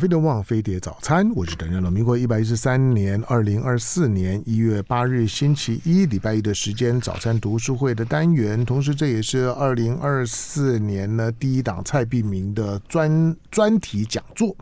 [0.00, 1.92] 飞碟旺飞碟早餐，我是邓仁龙。
[1.92, 14.56] 民国一百一十三年二零二四年一月八日星期一，礼拜一的时间，早餐读书会的单元，同时这也是二零二四年呢第一档蔡碧明的专专题讲座。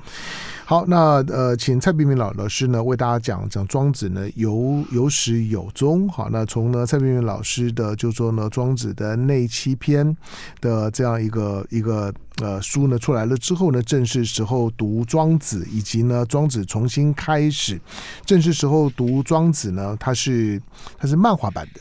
[0.68, 6.06] 好，那呃，请蔡璧名老老师呢为大家讲讲庄子呢有有始有终。
[6.10, 10.14] 好，那从呢蔡璧名老师的就说呢庄子的内七篇
[10.60, 12.12] 的这样一个一个
[12.42, 17.80] 呃书呢出来了之后呢，正是时候读庄子，以及呢庄子重新开始，
[18.26, 20.60] 正是时候读庄子呢，它是
[20.98, 21.80] 它是漫画版的。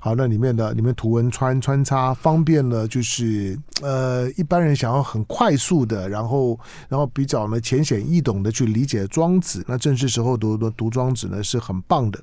[0.00, 12.20] 好，那里面的里面图文穿穿插，方便了就是呃一般人想要很快速的，然后然后比较呢浅显易懂的去理解庄子，那正是时候读读读庄子呢是很棒的。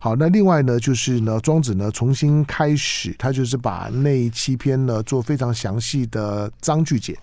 [0.00, 7.16] 好，那另外呢就是呢庄子呢重新开始，他就是把那七篇呢做非常详细的章句解。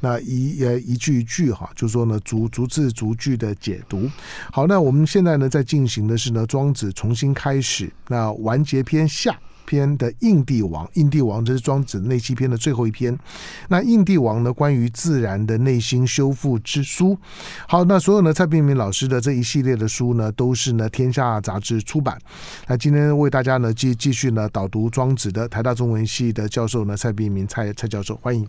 [0.00, 4.08] 那一呃一句一句哈，就是说呢逐逐字逐句的解读。
[4.52, 13.18] 好，那我们现在呢在进行的是呢庄子重新开始，那完结篇下篇的应帝王，应帝王这是庄子内七篇的最后一篇。
[13.68, 17.18] 那应帝王呢关于自然的内心修复之书。
[17.66, 22.16] 好，那所有呢蔡璧名老师的这一系列的书呢都是呢天下杂志出版。
[22.66, 28.48] 那今天为大家呢继继续呢导读庄子的台大中文系的教授呢蔡璧名蔡蔡教授，欢迎。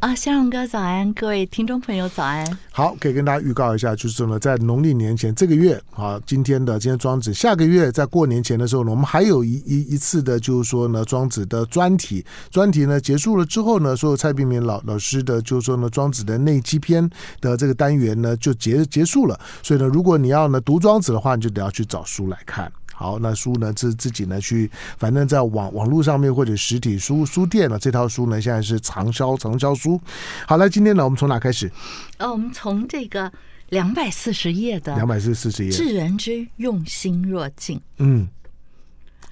[0.00, 2.46] 啊，向荣哥早安，各位听众朋友早安。
[2.70, 17.08] 好，可以跟大家预告一下，就是呢，在农历年前这个月啊，今天的今天庄子，下个月在过年前的时候呢，我们还有一一一次的，就是说呢，庄子的专题，专题呢结束了之后呢，所有蔡炳明老老师的，就是说呢，庄子的内七篇
[17.40, 19.40] 的这个单元呢就结结束了。
[19.62, 22.70] 所以呢，如果你要呢读庄子的话，你就得要去找书来看。
[22.94, 23.72] 好，那书呢？
[23.72, 30.00] 自自己呢去，反正在网网络上面或者实体书书店呢，这套书呢现在是畅销畅销书。
[30.46, 31.70] 好，了，今天呢我们从哪开始？
[32.18, 33.30] 呃，我们从这个
[33.70, 37.80] 两百四十页的两百四十页，至人之用心若镜。
[37.98, 38.28] 嗯，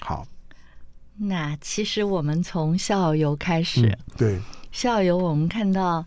[0.00, 0.26] 好。
[1.16, 4.40] 那其实我们从笑游开始，嗯、对，
[4.72, 6.04] 笑游我们看到。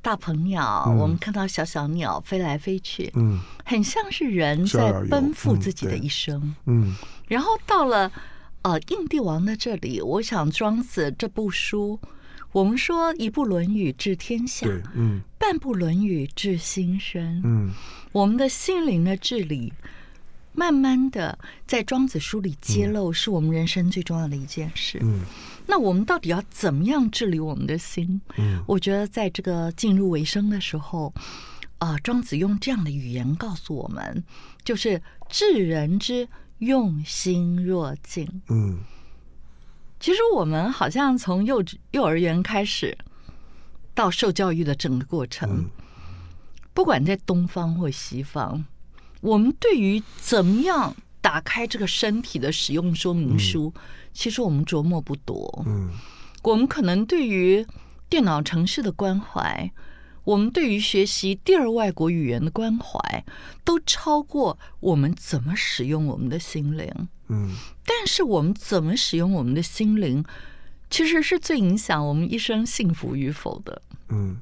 [0.00, 6.88] 大鹏鸟、嗯，我们看到小小鸟飞来飞去，嗯，很像是人在奔赴自己的一生，嗯。
[6.88, 6.94] 嗯，
[7.26, 8.10] 然后到了
[8.62, 11.98] 呃印帝王的这里，我想庄子这部书，
[12.52, 17.72] 我们说一部《论语》治天下，嗯，半部《论语》治心身，嗯，
[18.12, 19.72] 我们的心灵的治理。
[20.54, 21.38] 慢慢的，
[21.68, 24.98] 在庄子书里揭露，是我们人生最重要的一件事。
[25.00, 25.20] 嗯，
[25.70, 28.18] 那我们到底要怎么样治理我们的心？
[28.38, 31.12] 嗯，我觉得在这个进入尾声的时候，
[31.76, 34.24] 啊、呃，庄子用这样的语言告诉我们，
[34.64, 36.26] 就是治人之
[36.60, 38.40] 用心若镜。
[38.48, 38.78] 嗯，
[40.00, 42.96] 其实我们好像从幼稚幼儿园开始，
[43.94, 45.70] 到受教育的整个过程，嗯、
[46.72, 48.64] 不管在东方或西方。
[49.20, 50.96] 我们对于怎么样
[51.28, 53.70] 打开这个身体的使用说明书，
[54.14, 55.62] 其实我们琢磨不多。
[55.66, 55.90] 嗯，
[56.42, 57.66] 我们可能对于
[58.08, 59.70] 电脑程式的关怀，
[60.24, 63.26] 我们对于学习第二外国语言的关怀，
[63.62, 66.90] 都超过我们怎么使用我们的心灵。
[67.28, 67.50] 嗯，
[67.84, 70.24] 但是我们怎么使用我们的心灵，
[70.88, 73.82] 其实是最影响我们一生幸福与否的。
[74.08, 74.38] 嗯，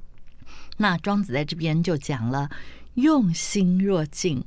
[0.77, 2.49] 那庄子在这边就讲了
[2.95, 4.45] “用心若镜”。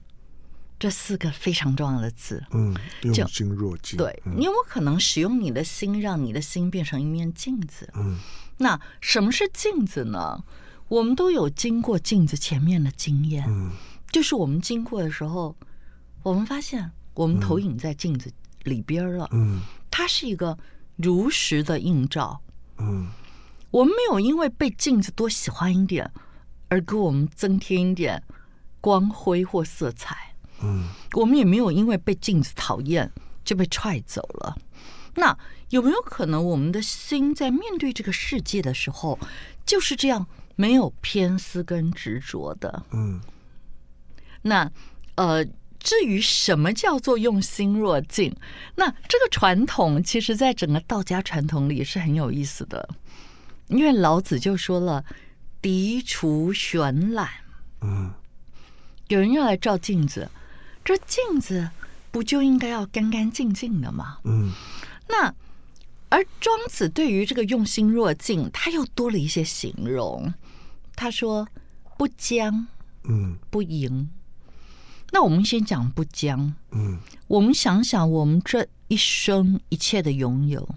[0.79, 2.73] 这四个非常重要的字，嗯，
[3.03, 3.97] 用心若镜。
[3.97, 7.91] 对，你有没有可能使用你的心，让你的心变成一面镜子？
[7.95, 8.17] 嗯，
[8.57, 10.41] 那什么是镜子呢？
[10.88, 13.72] 我们都有经过镜子前面的经验，嗯，
[14.09, 15.53] 就是我们经过的时候，
[16.23, 18.31] 我们发现我们投影在镜子
[18.63, 19.59] 里边了，嗯，
[19.91, 20.57] 它是一个
[20.95, 22.39] 如实的映照，
[22.78, 23.09] 嗯，
[23.69, 26.09] 我们没有因为被镜子多喜欢一点
[26.69, 28.23] 而给我们增添一点
[28.79, 30.28] 光辉或色彩。
[30.61, 33.11] 嗯，我们也没有因为被镜子讨厌
[33.43, 34.57] 就被踹走了。
[35.15, 35.37] 那
[35.69, 39.19] 有没有可能，我们的心在面对这个世界的时候，
[39.65, 40.25] 就是这样
[40.56, 42.83] 没有偏私跟执着的？
[42.91, 43.19] 嗯，
[44.41, 44.71] 那
[45.15, 45.44] 呃，
[45.79, 48.33] 至于什么叫做用心若镜，
[48.75, 52.88] 那这个传统其实在整个道家传统里是很有意思的，
[53.67, 55.03] 因为老子就说了
[55.62, 57.29] “涤除玄览”。
[57.81, 58.13] 嗯，
[59.07, 60.29] 有人要来照镜子。
[60.83, 61.69] 这镜子
[62.11, 64.17] 不就应该要干干净净的吗？
[64.23, 64.51] 嗯，
[65.07, 65.33] 那
[66.09, 70.33] 而庄子对于这个用心若镜，他又多了一些形容。
[70.95, 71.47] 他说
[71.97, 72.67] 不僵，
[73.03, 74.09] 嗯，不盈。
[75.11, 76.97] 那我们先讲不僵，嗯，
[77.27, 80.67] 我们想想我们这一生一切的拥有，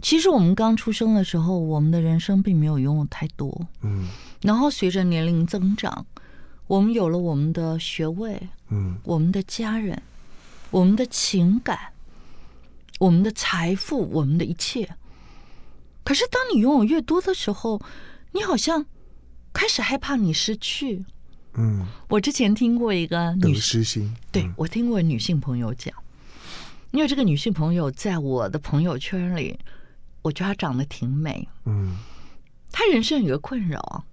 [0.00, 3.66] 其实我们刚出生的时候，我们的人生并没有拥有太多。
[3.82, 4.08] 嗯，
[4.42, 6.06] 然后随着年龄增长，
[6.66, 10.02] 我们有了我们的学位，嗯，我们的家人，
[10.70, 11.92] 我们的情感，
[12.98, 14.96] 我们的财富，我们的一切。
[16.02, 17.80] 可是当你拥有越多的时候，
[18.32, 18.86] 你好像
[19.52, 21.04] 开始害怕你失去。
[21.54, 25.94] 嗯，我之前听过一个女得失心，对，嗯我听过女性朋友讲，
[26.90, 29.58] 因为这个女性朋友在我的朋友圈里，
[30.22, 31.48] 我觉得她长得挺美。
[31.64, 31.96] 嗯
[32.70, 34.04] 她人生有个困扰，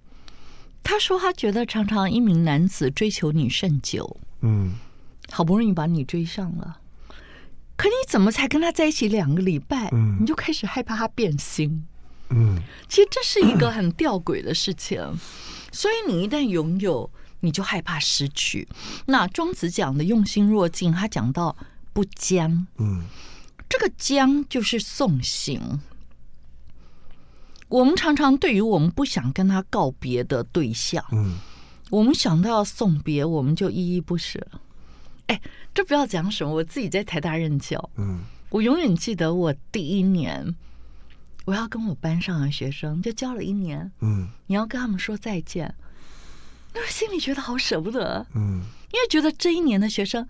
[0.84, 4.74] 她说他觉得常常一名男子追求你甚久，嗯
[5.30, 6.78] 好不容易把你追上了，
[7.74, 11.86] 可你怎么才跟他在一起两个礼拜，嗯你就开始害怕他变心？
[12.28, 15.00] 嗯其实这是一个很吊诡的事情，
[15.72, 17.10] 所以你一旦拥有，
[17.40, 18.68] 你就害怕失去。
[19.06, 21.56] 那庄子讲的用心若镜，他讲到
[21.94, 23.04] 不僵，嗯
[23.68, 25.80] 这个将就是送行。
[27.74, 31.36] 我们常常对于我们不想跟他告别的对象，嗯。
[31.90, 34.40] 我们想到要送别，我们就依依不舍。
[35.26, 35.40] 哎，
[35.74, 38.20] 这不要讲什么，我自己在台大任教，嗯。
[38.50, 40.54] 我永远记得我第一年，
[41.46, 44.28] 我要跟我班上的学生就教了一年，嗯。
[44.46, 45.74] 你要跟他们说再见，
[46.72, 48.62] 那我心里觉得好舍不得，嗯。
[48.92, 50.24] 因为觉得这一年的学生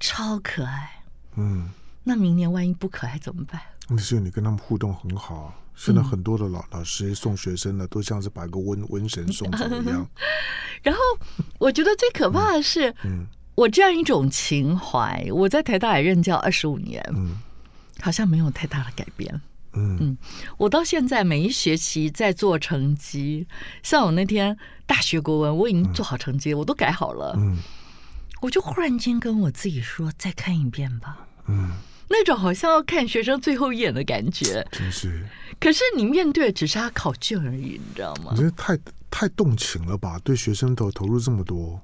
[0.00, 1.04] 超可爱，
[1.36, 1.68] 嗯，
[2.02, 3.60] 那明年万一不可爱怎么办？
[3.86, 5.54] 那是你跟他们互动很好。
[5.74, 10.06] 现在很多的老老师送学生呢，都像是把一个瘟瘟神送走一样。
[10.82, 11.00] 然后
[11.58, 17.40] 我觉得最可怕的是，嗯我这样一种情怀，我在台大也任教二十五年，嗯
[18.00, 19.40] 好像没有太大的改变。
[19.72, 20.16] 嗯
[20.56, 23.46] 我到现在每一学期在做成绩，
[23.82, 24.56] 像我那天
[24.86, 27.34] 大学国文，我已经做好成绩，我都改好了。
[27.36, 27.56] 嗯
[28.40, 31.26] 我就忽然间跟我自己说：“再看一遍吧。
[31.46, 31.72] 嗯，”
[32.12, 34.66] 那种好像要看学生最后一眼的感觉。
[34.72, 35.24] 真是，
[35.60, 38.42] 可是你面对的只是他考卷而已，你知道吗你？
[38.42, 38.76] 这太
[39.08, 40.18] 太动情了吧？
[40.24, 41.80] 对学生投投入这么多。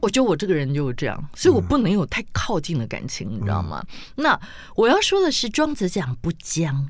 [0.00, 3.84] 我觉得我这个人就是这样，所以我不能有太靠近的感情，你知道吗？
[4.16, 4.38] 那
[4.74, 6.88] 我要说的是，庄子讲不僵，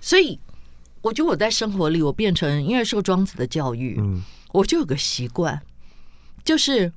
[0.00, 0.38] 所以
[1.00, 4.22] 我觉得我在生活里，我变成因为受庄子的教育，嗯
[4.52, 5.60] 我就有个习惯，
[6.44, 6.92] 就是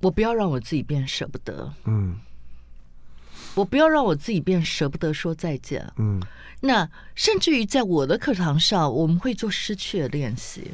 [0.00, 2.16] 我不要让我自己变舍不得，嗯
[3.54, 5.92] 我不要让我自己变舍不得说再见。
[5.96, 6.20] 嗯
[6.64, 10.70] 那甚至于在我的课堂上，我们会做失去的练习。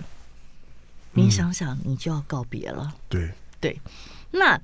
[1.12, 2.94] 你想想，你就要告别了。
[3.08, 3.80] 对，对，
[4.30, 4.60] 那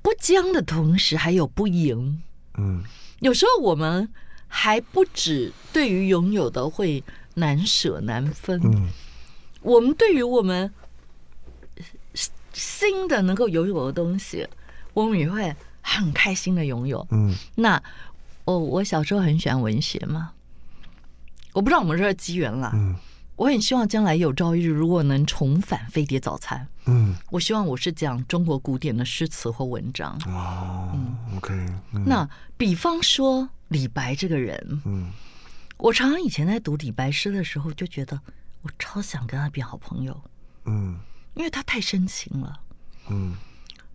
[0.00, 2.22] 不僵的同时还有不赢。
[2.56, 2.84] 嗯
[3.18, 4.08] 有时候我们
[4.46, 7.02] 还不止对于拥有的会
[7.34, 8.88] 难舍难分，嗯
[9.60, 10.72] 我们对于我们
[12.52, 14.46] 新的能够拥有的东西，
[14.92, 15.52] 我们也会
[15.84, 17.06] 很开心的拥有。
[17.10, 17.34] 嗯。
[17.54, 17.80] 那
[18.44, 20.32] 我，我小时候很喜欢文学嘛，
[21.52, 22.72] 我不知道我们这个机缘啦。
[22.74, 22.96] 嗯。
[23.36, 30.16] 我很希望将来有朝一日，如果能重返飞碟早餐，嗯，我希望我是讲中国古典的诗词或文章。
[30.26, 30.96] 哦
[31.36, 31.52] ，OK，
[31.92, 32.04] 嗯。
[32.06, 35.10] 那比方说李白这个人，嗯。
[35.78, 38.20] 我常常以前在读李白诗的时候，就觉得
[38.62, 40.18] 我超想跟他变好朋友，
[40.66, 40.96] 嗯。
[41.34, 42.60] 因为他太深情了。
[43.08, 43.34] 嗯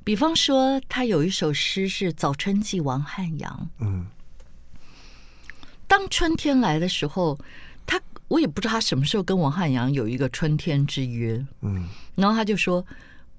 [0.03, 4.07] 比方说，他有一首诗是《早春记王汉阳》，嗯。
[5.87, 7.37] 当春天来的时候，
[7.85, 11.87] 他我也不知道他什么时候跟王汉阳有一个春天之约，嗯。
[12.15, 12.85] 然后他就说：“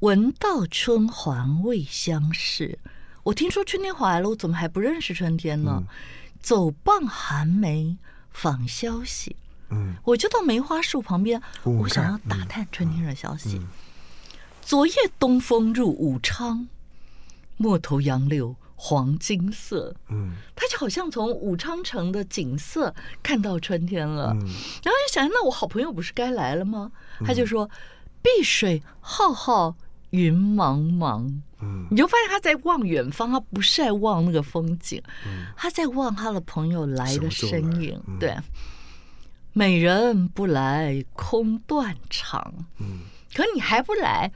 [0.00, 2.78] 闻道春还未相识。”
[3.22, 5.82] 我听说春天回来了，我怎么还不认识春天呢？
[6.40, 7.96] 走傍寒梅
[8.30, 9.36] 访消息，
[9.70, 9.94] 嗯。
[10.04, 13.58] 我就到梅花树旁边，我想要打探春天的消息。
[13.58, 13.68] 嗯
[14.62, 16.68] 昨夜东风入武昌，
[17.56, 19.94] 陌头杨柳黄金色。
[20.08, 26.92] 嗯他就好像从武昌城的景色看到春天了，嗯然后就想，那我好朋友不是该来了吗？
[27.24, 27.68] 他就说
[28.22, 29.74] ：“碧水浩浩，
[30.10, 31.26] 云茫茫。”
[31.62, 35.02] 嗯你就发现他在望远方，他不是在望那个风景，
[35.56, 38.00] 他在望他的朋友来的身影。
[38.06, 38.34] 嗯对，
[39.52, 42.54] 美人不来空断肠。
[42.78, 43.00] 嗯
[43.34, 44.30] 可你还不来，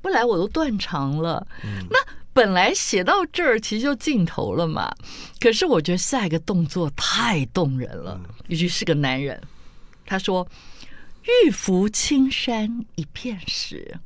[0.00, 1.46] 不来我都断肠了。
[1.64, 1.98] 嗯那
[2.34, 4.90] 本来写到这儿其实就尽头了嘛。
[5.38, 9.40] 可是我觉得下一个动作太动人了，嗯尤其是个男人。
[10.06, 10.46] 他说
[11.46, 13.98] ：“欲拂青山一片石。”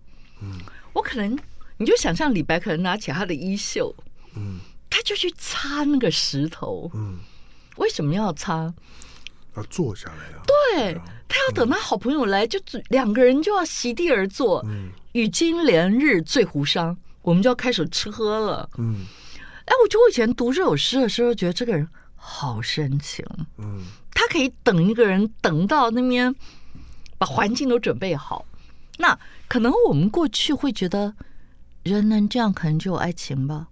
[0.43, 0.59] 嗯
[0.93, 1.39] 我可能
[1.79, 3.95] 你就想象李白可能拿起他的衣袖，
[4.35, 4.59] 嗯
[4.91, 6.91] 他就去擦那个石头。
[6.95, 7.19] 嗯，
[7.77, 8.73] 为什么要擦？
[9.57, 10.43] 要坐下来啊。
[10.47, 14.65] 对他要等他好朋友来，就两个人就要席地而坐。
[14.69, 18.69] 嗯与金连日醉胡觞，我们就要开始吃喝了。
[18.77, 19.07] 嗯
[19.65, 23.25] 哎，我觉得我以前读这首诗的时候，觉得这个人好深情。
[23.57, 26.35] 嗯，他可以等一个人等到那边，
[27.17, 28.45] 把环境都准备好。
[28.99, 29.19] 那
[29.49, 31.15] 可能我们过去会觉得，
[31.83, 33.69] 人能这样，可能就有爱情吧。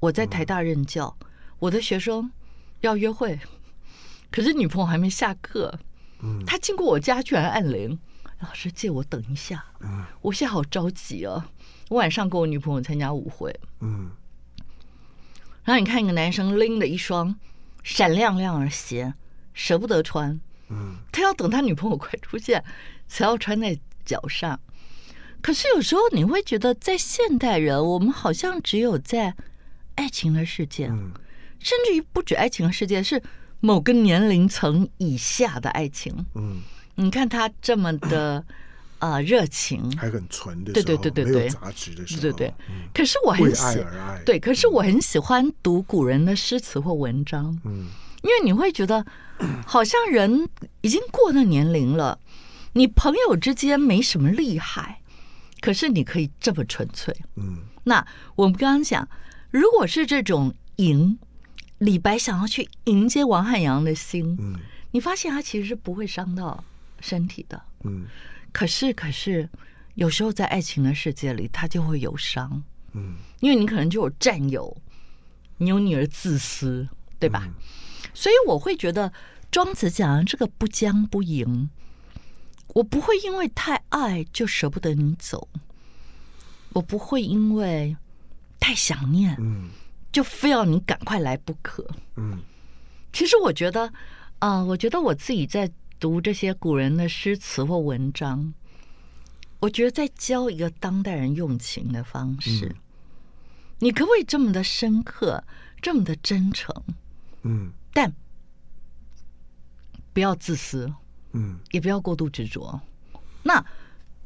[0.00, 1.26] 我在台大任教，嗯、
[1.60, 2.28] 我的学生
[2.80, 3.38] 要约会，
[4.32, 5.78] 可是女朋友还没下课。
[6.22, 7.98] 嗯，他经过我家居然按铃，
[8.40, 9.64] 老师借我等一下。
[9.80, 11.48] 嗯，我现在好着急啊！
[11.88, 13.54] 我晚上跟我女朋友参加舞会。
[13.80, 14.10] 嗯，
[15.64, 17.34] 然后你看一个男生拎着一双
[17.82, 19.12] 闪亮亮的鞋，
[19.52, 20.40] 舍不得穿。
[20.68, 22.64] 嗯，他要等他女朋友快出现，
[23.08, 24.58] 才要穿在脚上。
[25.40, 29.34] 可是有时候你会觉得，在现代人，我们好像只有在。
[29.94, 30.86] 爱情的世界，
[31.58, 33.22] 甚至于不止爱情的世界，是
[33.62, 36.26] 某个年龄层以下的爱情。
[36.34, 36.60] 嗯，
[36.96, 38.44] 你看他这么的
[38.98, 42.54] 啊 热情，还很纯的，对对对对对，杂质的时候，对对对。
[42.92, 47.56] 可是我很喜爱而爱，对，可是我很喜欢读古人的诗词或文章。
[47.64, 47.86] 嗯，
[48.22, 49.06] 因为你会觉得，
[49.64, 50.48] 好像人
[50.80, 52.18] 已经过了年龄了，
[52.72, 55.00] 你朋友之间没什么厉害，
[55.60, 57.16] 可是你可以这么纯粹。
[57.36, 58.04] 嗯，那
[58.34, 59.08] 我们刚刚讲。
[59.50, 61.18] 如果是这种迎，
[61.82, 64.54] 李白想要去迎接王汉阳的心，嗯，
[64.92, 66.62] 你发现他其实是不会伤到
[67.00, 68.06] 身体的，嗯，
[68.52, 69.48] 可是可是
[69.96, 72.62] 有时候在爱情的世界里，他就会有伤，
[72.92, 74.76] 嗯，因为你可能就有占有，
[75.56, 77.42] 你有你的自私，对吧？
[77.48, 77.54] 嗯，
[78.14, 79.12] 所以我会觉得
[79.50, 81.68] 庄子讲的这个不将不迎，
[82.68, 85.48] 我不会因为太爱就舍不得你走，
[86.74, 87.96] 我不会因为。
[88.64, 89.70] 太想念，嗯，
[90.12, 91.84] 就非要你赶快来不可，
[92.16, 92.42] 嗯。
[93.12, 93.86] 其实我觉得，
[94.38, 98.54] 啊、呃，我觉得我自己在读这些古人的诗词或文章，
[99.60, 102.66] 我觉得在教一个当代人用情的方式。
[102.66, 102.76] 嗯、
[103.80, 105.44] 你可不可以这么的深刻，
[105.80, 106.74] 这么的真诚？
[107.42, 108.12] 嗯，但
[110.12, 110.92] 不要自私，
[111.32, 112.80] 嗯，也不要过度执着。
[113.42, 113.64] 那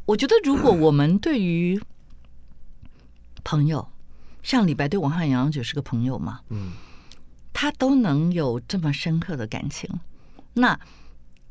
[0.05, 1.81] 我觉得，如果我们对于
[3.43, 3.89] 朋友，
[4.47, 6.71] 像李白对王汉阳就是个朋友嘛，嗯，
[7.53, 9.91] 他都能有这么深刻的感情，
[10.55, 10.79] 那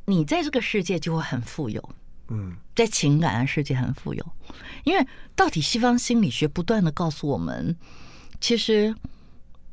[0.06, 1.90] 你在这个世界就会很富有，
[2.30, 4.26] 嗯，在情感的世界很富有，
[4.86, 7.76] 因为到底西方心理学不断的告诉我们，
[8.40, 8.96] 其实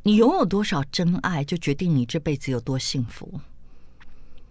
[0.03, 3.41] 你拥有多少真爱，就决定你这辈子有多幸福，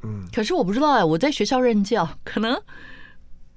[0.04, 2.64] 嗯，可是我不知道哎，我在学校任教，可能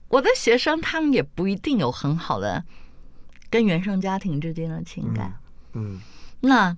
[0.08, 2.64] 我的学生他们也不一定有很好的。
[3.54, 5.32] 跟原生家庭之间的情感，
[5.74, 6.00] 嗯，嗯，
[6.40, 6.76] 那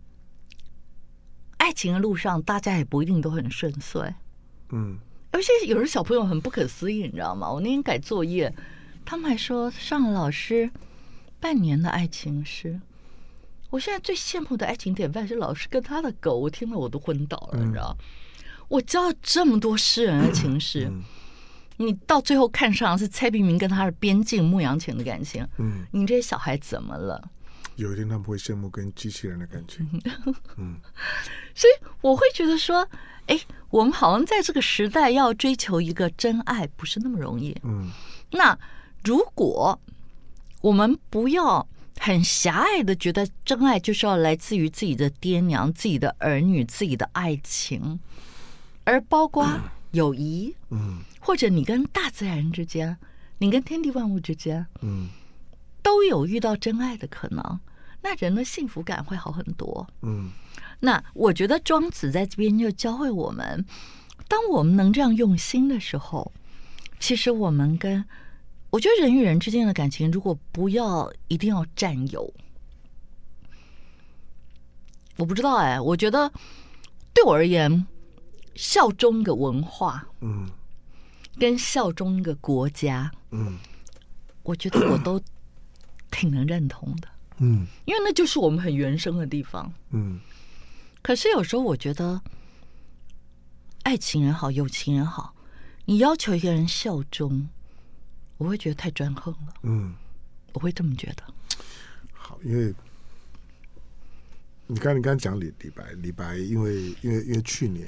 [1.56, 4.14] 爱情的路上，大家也不一定都很顺遂，
[4.72, 4.98] 嗯，
[5.30, 7.50] 而且有的小朋友很不可思议，你知道吗？
[7.50, 8.54] 我那天改作业，
[9.06, 10.70] 他们还说上了老师
[11.40, 12.78] 半年的爱情诗，
[13.70, 17.96] 我现在最羡慕的爱情典范是老师跟他的狗，我听了我都昏倒了，嗯、你知道？
[18.68, 20.90] 我教了这么多诗人的情诗。
[20.90, 21.04] 嗯嗯
[21.78, 27.30] 你到最后看上是蔡明明跟他的边境牧羊犬的感情，嗯，你这些小孩怎么了？
[27.76, 29.86] 有一天他们会羡慕跟机器人的感情，
[30.56, 30.76] 嗯，
[31.54, 32.88] 所以我会觉得说，
[33.26, 37.90] 哎，我们好像在这个时代要追求一个真爱不是那么容易，嗯，
[38.30, 38.58] 那
[39.04, 39.78] 如果
[40.62, 41.68] 我们不要
[42.00, 48.00] 很狭隘的觉得真爱就是要来自于自己的爹娘、自己的儿女、自己的爱情，
[48.84, 49.46] 而包括
[49.96, 51.00] 友谊，嗯。
[51.18, 52.96] 或者你跟大自然之间，
[53.38, 55.08] 你跟天地万物之间，嗯，
[55.82, 57.60] 都有遇到真爱的可能，
[58.00, 59.84] 那人的幸福感会好很多。
[60.02, 60.30] 嗯，
[60.78, 63.64] 那我觉得庄子在这边就教会我们，
[64.28, 66.30] 当我们能这样用心的时候，
[67.00, 68.04] 其实我们跟
[68.70, 72.32] 我觉得人与人之间的感情，如果不要一定要占有，
[75.16, 76.30] 我不知道哎，我觉得
[77.12, 77.84] 对我而言，
[78.56, 80.48] 效忠一个文化，嗯。
[81.38, 83.58] 跟效忠一个国家，嗯，
[84.42, 85.20] 我觉得我都
[86.10, 90.18] 挺能认同的，嗯，因为那就是我们很原生的地方，嗯。
[91.02, 92.18] 可是有时候我觉得，
[93.82, 95.34] 爱情也好，友情也好，
[95.84, 97.46] 你要求一个人效忠，
[98.38, 99.94] 我会觉得太专横了，嗯，
[100.54, 101.22] 我会这么觉得。
[102.14, 102.74] 好，因为
[104.66, 107.86] 你刚你刚讲李李白，李白因为因为因为去年。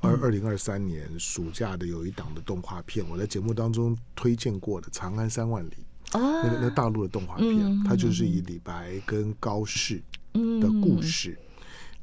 [0.00, 5.76] 二二零二三年暑假的有一档的动画片，我在节目当中推荐过的《长安三万里》
[6.18, 10.00] 那个那大陆的动画片，它就是以李白跟高适
[10.32, 11.36] 的故事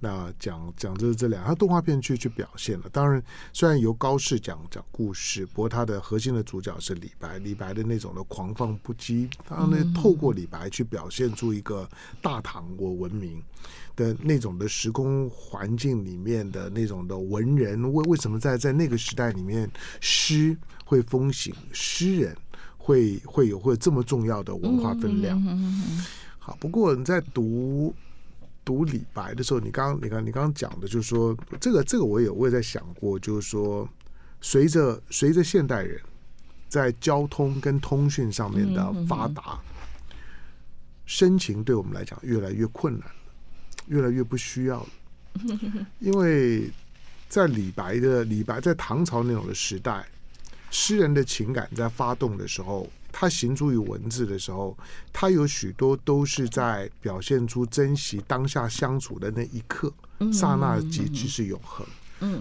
[0.04, 2.90] 那讲讲这这两，他动画片去去表现了。
[2.92, 7.40] 当然，虽然由高适讲讲故事，不过他的核心的主角是李白。
[7.40, 11.90] 李白的那种的狂放不羁，他呢透过李白去表现出一个
[12.22, 13.42] 大唐国文明
[13.96, 17.82] 的那种的时空环境里面的那种的文人。
[17.94, 22.36] 为为什么在在那个时代里面诗会风行，诗人
[22.78, 25.42] 会会有会有这么重要的文化分量？
[26.40, 27.96] 好，不过你在读。
[28.66, 33.88] 读李白的时候，你刚你刚你刚刚讲的，就是说这个这个我也我也在想过，就是说
[34.42, 36.00] 随着随着现代人
[36.70, 39.60] 在交通跟通讯上面的发达，
[41.06, 43.08] 深情对我们来讲越来越困难，
[43.88, 44.90] 越来越不需要了，
[46.00, 46.72] 因为
[47.28, 50.06] 在李白的李白在唐朝那种的时代，
[50.72, 52.90] 诗人的情感在发动的时候。
[53.14, 54.76] 他行诸于文字的时候，
[55.14, 59.94] 他有许多都是在表现出珍惜当下相处的那一刻，
[60.34, 61.86] 刹那即即是永恒。
[61.88, 61.94] 嗯，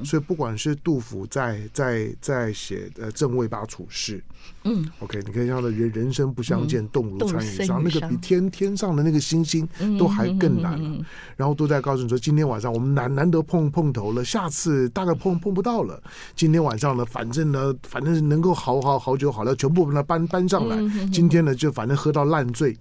[0.04, 4.18] 所以不管是杜甫在在在写呃《正位八处士》，
[4.64, 11.04] 嗯，OK，你可以看到人人生不相见，动如参与商，那个比天天上的那个星星都还更难了。
[11.36, 16.00] 然后都在告诉你说，今天晚上我们难难得碰碰头了，下次大概碰碰不到了。
[16.34, 20.76] 今天晚上呢，反正呢，反正能够好好好酒好料，全部把它搬搬上来。
[21.12, 22.76] 今天呢，就反正喝到烂醉，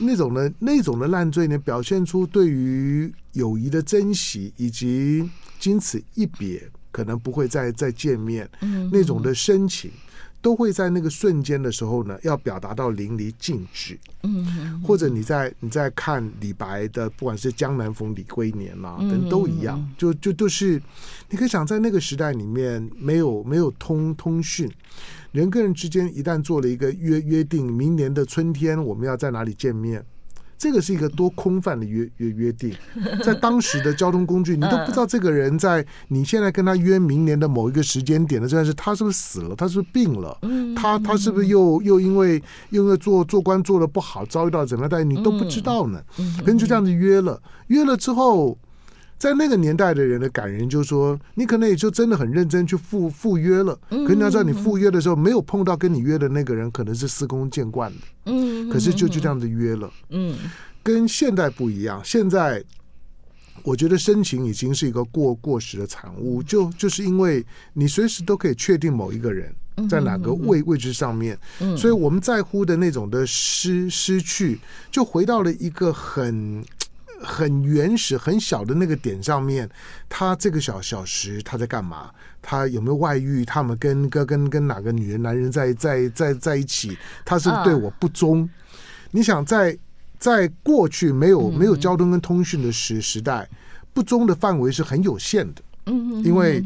[0.00, 5.28] 那种的，那种的烂醉呢，表现出对于友谊的珍惜以及。
[5.60, 9.90] 经此一别，可能不会再再见面，嗯、那种的深情，
[10.40, 13.98] 都会在那个瞬间的时候呢，要表达到淋漓尽致。
[14.22, 20.80] 嗯，或者你在你在看李白的，不管是《江南逢李龟年》啊，等都一样，就就就是，
[21.28, 24.66] 你可以想在那个时代里面，没有没有通通讯，
[25.32, 30.04] 人跟人之间一旦做了一个约约定，明年的春天我们要在哪里见面。
[30.58, 32.70] 这个是一个多空泛的约约约定，
[33.24, 40.38] 在当时的交通工具，你都不知道这个人在你现在跟他约明年的某一个时间点的，这是他是不是死了，他是不是病了，
[40.76, 46.02] 他他是不是又又因为又因为做做官做的不好，遭遇到怎么样待遇，你都不知道呢。
[46.40, 48.58] 可能就这样子约了，约了之后。
[49.20, 53.78] 在那个年代的人的感人，就是说，你可能也就真的很认真去赴赴约了。
[53.90, 57.98] 可你要知道，你赴约的时候没有碰到跟你约的那个人，可能是司空见惯的。
[58.24, 59.92] 嗯，可是就就这样子约了。
[60.08, 60.34] 嗯，
[60.82, 62.00] 跟现代不一样。
[62.02, 62.64] 现在
[63.62, 67.44] 我觉得深情已经是一个过过时的产物，就就是因为
[67.74, 69.54] 你随时都可以确定某一个人
[69.86, 71.38] 在哪个位位置上面，
[71.76, 74.58] 所以我们在乎的那种的失失去，
[74.90, 76.64] 就回到了一个很。
[77.22, 79.68] 很原始、很小的那个点上面，
[80.08, 82.10] 他这个小小时他在干嘛？
[82.42, 83.44] 他有没有外遇？
[83.44, 86.96] 他们跟跟跟跟哪个女人、男人在在在在一起？
[87.24, 88.42] 他是不是对我不忠？
[88.42, 88.48] 啊、
[89.10, 89.76] 你想在
[90.18, 93.48] 在过去没有没有交通跟通讯的时时代，
[93.92, 95.62] 不忠的范围是很有限的。
[95.86, 96.64] 嗯，因为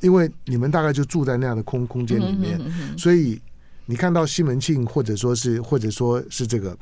[0.00, 2.58] 因为你们大概就住在那样的空空间里面，
[2.96, 3.40] 所以
[3.86, 6.76] 你看到西门庆，或者说是或者说是这个。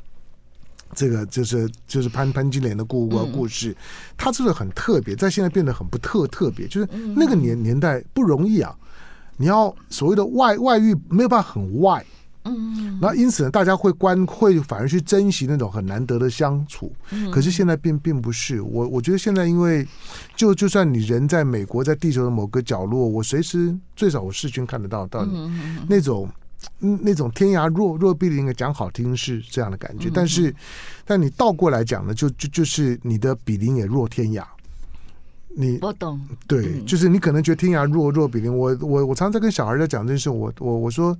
[0.95, 3.75] 这个就是就是潘潘金莲的故故事，
[4.17, 8.75] 他这个很特别，在现在变得很不特特别，就是那个年年代不容易啊，
[9.37, 12.03] 你要所谓的外外遇没有办法很外，
[12.45, 16.91] 嗯，那因此呢，大家会关会反而去珍惜那种很难得的相处，
[17.31, 19.87] 可是现在并并不是，我我觉得现在因为
[20.35, 25.51] 就就算你人在美国，在地球的某个角落，我随时最少我视讯看得到到你
[25.87, 26.27] 那种。
[26.81, 30.53] 嗯，那种天涯若若比邻的，讲好听是这样的感觉，但是，
[31.05, 34.43] 但你倒过来讲呢，就就就是你的比邻也若天涯。
[35.61, 36.17] 你我懂，
[36.47, 38.57] 对，嗯、就是你可能觉得天涯若若比邻。
[38.57, 41.13] 我我我常常在跟小孩在讲这件事，我我我说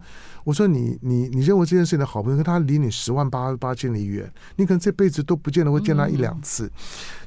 [0.46, 6.68] 我说你你你认为这件事情的好朋友，他离你十万八八千里远，你可能这辈子都不见得会见他一两次。
[6.68, 6.72] 嗯、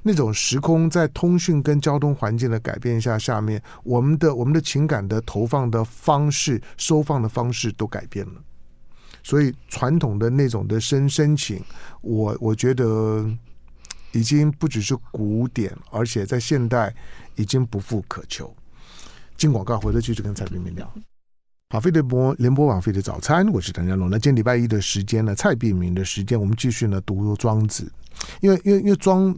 [0.05, 8.40] 那种时空在通讯跟交通环境的改变下，下面我们的我们的情感的投放的方式、收放的方式都改变了。
[9.22, 11.62] 所以传统的那种的深深情，
[12.01, 13.31] 我我觉得。
[14.12, 16.94] 已经不只是古典，而且在现代
[17.37, 18.55] 已经不复可求。
[19.37, 20.90] 进广告，回头继续跟蔡璧名聊。
[21.70, 24.11] 好，飞碟播联播网飞的早餐，我是谭家龙。
[24.11, 27.90] 那今天礼拜一的时间呢，蔡璧名的时间，我们继续呢读庄子，
[28.40, 29.35] 因为因为因为庄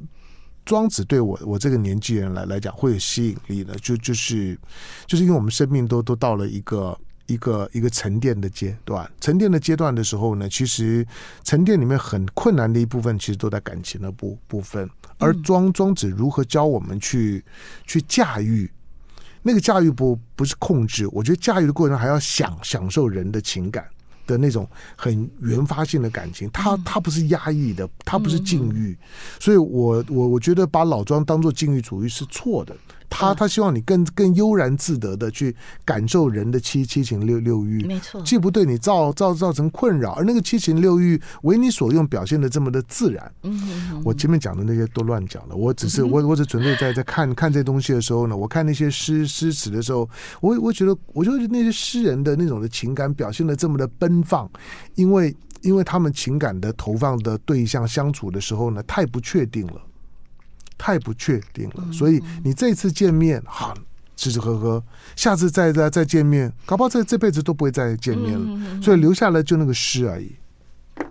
[0.64, 4.58] 庄子对我我这个年纪人来来讲会有吸引力的，就就是
[5.06, 6.98] 就是因为我们生命都都到了一个。
[7.26, 11.06] 一个一个沉淀的阶段，沉淀的阶段的时候呢，其实
[11.42, 14.88] 沉淀里面很困难的一部分，其实都在感情的部部分。
[15.18, 17.42] 而庄庄子如何教我们去
[17.86, 18.70] 去驾驭，
[19.42, 23.86] 那个驾驭不不是控制，我觉得驾驭的过程还要享享受人的情感，
[24.26, 28.96] 的那种很原发性的感情，它它不是压抑的，它不是禁欲，
[29.40, 32.76] 所以我我我觉得把老庄当做禁欲主义是错的。
[33.08, 43.32] 他他希望你更更悠然自得的去感受人的七七情六六欲，没错，既不对你造造造成困扰，而那个七情六欲为你所用，表现的这么的自然。
[43.42, 50.08] 嗯嗯，我前面讲的那些都乱讲了，我只是我我只纯粹在在看看这东西的时候呢，我看那些诗诗词的时候，
[50.40, 54.50] 我我觉得我觉得那些诗人的那种的情感表现的这么的奔放，
[54.96, 59.80] 因为因为他们情感的投放的对象相处的时候呢，太不确定了。
[60.76, 63.74] 太不确定了，所以你这次见面好
[64.16, 64.82] 吃吃喝喝，
[65.16, 70.34] 下次再再再见面，搞不好这这辈子都不会再见面了，所以留下来就那个诗而已。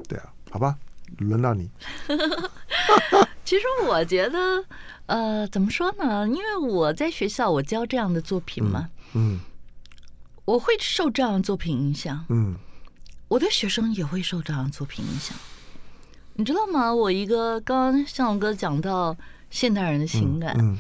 [0.07, 0.77] 对啊，好吧，
[1.17, 1.69] 轮到你。
[3.43, 4.63] 其实我觉得，
[5.05, 6.27] 呃，怎么说呢？
[6.27, 9.39] 因为我在学校我教这样的作品嘛，嗯，
[10.45, 12.55] 我会受这样的作品影响，嗯，
[13.27, 15.37] 我的学生也会受这样的作品影响，
[16.35, 16.93] 你知道吗？
[16.93, 19.15] 我一个刚刚向龙哥讲到。
[19.53, 20.73] 现代人的情感，嗯。
[20.73, 20.79] 嗯、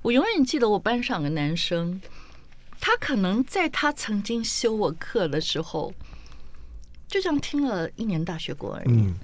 [0.00, 2.00] 我永远记得我班上个男生，
[2.80, 5.92] 他可能在他曾经修我课的时候，
[7.06, 8.92] 就这样听了一年大学过而已。
[8.92, 9.14] 嗯、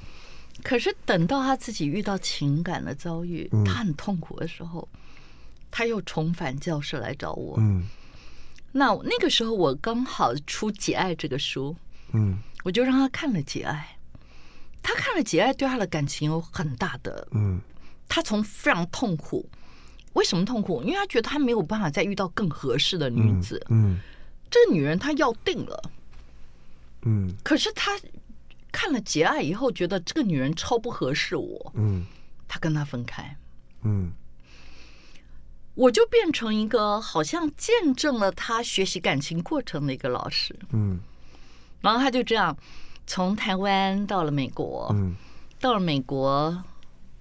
[0.63, 4.87] 可是等到他自己遇到情感的遭遇，嗯、他很痛苦的时候，
[5.71, 7.57] 他又重返教室来找我。
[7.59, 7.87] 嗯、
[8.71, 11.75] 那那个时候我刚好出《节爱》这个书，
[12.13, 13.97] 嗯、我就让他看了《节爱》，
[14.83, 17.59] 他看了《节爱》，对他的感情有很大的，嗯
[18.11, 19.49] 他从非常痛苦，
[20.14, 20.83] 为什么痛苦？
[20.83, 23.64] 因为他觉得他没有办法再遇到更合适的女子。
[23.70, 24.01] 嗯，嗯，
[24.51, 25.81] 这个女人他要定了。
[27.03, 27.96] 嗯，可是他
[28.73, 31.73] 看了《结爱》以后，觉得这个女人超不合适我。
[31.77, 32.05] 嗯，
[32.49, 33.37] 他跟他分开。
[33.83, 34.11] 嗯，
[35.75, 40.59] 我就变成一个好像见证了他学习感情过程的一个老师。
[40.73, 40.99] 嗯，
[41.81, 42.57] 然后他就这样
[43.07, 44.90] 从台湾到了美国。
[44.94, 45.14] 嗯，
[45.61, 46.64] 到了美国。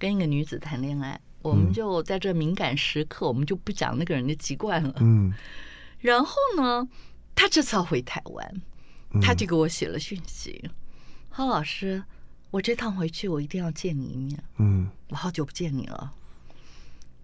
[0.00, 4.94] 跟一个女子谈恋爱，我们就在这敏感时刻，我们就不讲那个人的籍贯了。
[4.98, 5.32] 嗯，
[6.00, 6.88] 然后呢，
[7.34, 8.62] 他这次要回台湾，
[9.20, 10.70] 他就给我写了讯息
[11.28, 12.02] ：“郝老师，
[12.50, 14.42] 我这趟回去，我一定要见你一面。
[14.56, 16.10] 嗯，我好久不见你了。”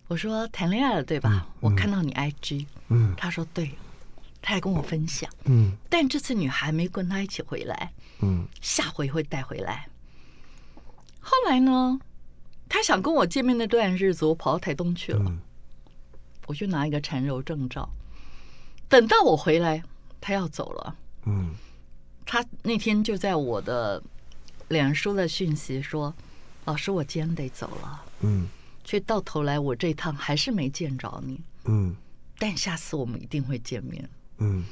[0.09, 2.67] 我说：“谈恋爱了，对吧？”我看到你 IG。
[2.89, 3.73] 嗯，他说：“对。”
[4.43, 5.29] 他还跟我分享。
[5.47, 7.93] 嗯，但这次女孩没跟他一起回来。
[8.21, 9.89] 嗯，下回会带回来。
[11.19, 11.99] 后来呢？
[12.69, 15.39] 他想跟我见面那段日子，我跑到台东去了，嗯、
[16.47, 17.89] 我就拿一个缠柔证照。
[18.89, 19.83] 等到我回来，
[20.21, 20.97] 他要走了。
[21.27, 21.55] 嗯，
[22.25, 24.03] 他那天就在我的
[24.69, 26.13] 脸书的讯息说
[26.67, 28.49] ：“老师，我今天得走了。”嗯，
[28.85, 31.41] 却到头来我这趟还是没见着你。
[31.65, 31.97] 嗯，
[32.39, 34.09] 但下次我们一定会见面。
[34.39, 34.65] 嗯，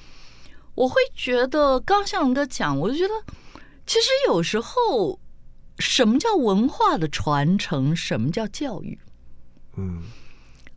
[0.75, 3.15] 我会觉得，刚向荣哥讲，我就觉得，
[3.87, 5.19] 其实有时候。
[5.79, 7.95] 什么叫文化的传承？
[7.97, 8.99] 什么叫教育？
[9.77, 10.03] 嗯，